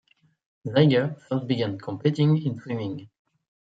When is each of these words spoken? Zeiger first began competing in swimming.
Zeiger 0.65 1.15
first 1.29 1.45
began 1.45 1.77
competing 1.77 2.41
in 2.43 2.59
swimming. 2.59 3.07